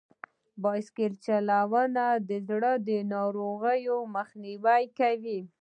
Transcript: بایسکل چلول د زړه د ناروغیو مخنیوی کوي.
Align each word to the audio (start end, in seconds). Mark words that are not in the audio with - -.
بایسکل 0.63 1.13
چلول 1.25 1.91
د 2.29 2.31
زړه 2.47 2.71
د 2.87 2.89
ناروغیو 3.13 3.97
مخنیوی 4.15 4.83
کوي. 4.99 5.39